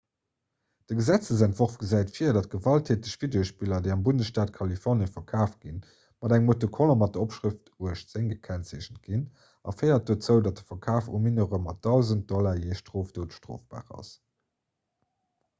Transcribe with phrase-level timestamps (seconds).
[0.91, 6.49] de gesetzentworf gesäit vir datt gewalttäteg videospiller déi am bundesstaat kalifornie verkaaft ginn mat engem
[6.55, 9.29] autocollant mat der opschrëft 18 gekennzeechent ginn
[9.69, 12.25] a féiert dozou datt de verkaf u mineure mat 1.000
[12.59, 14.13] $ jee strofdot strofbar ass